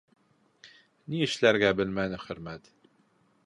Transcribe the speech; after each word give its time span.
Ни 1.13 1.21
эшләргә 1.27 1.71
белмәне 1.81 2.21
Хөрмәт. 2.27 2.75